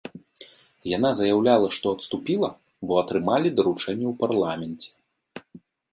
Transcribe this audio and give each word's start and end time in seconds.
Яна 0.97 1.11
заяўляла, 1.19 1.67
што 1.75 1.85
адступіла, 1.97 2.49
бо 2.87 2.93
атрымалі 3.03 3.55
даручэнне 3.61 4.07
ў 4.13 4.19
парламенце. 4.23 4.89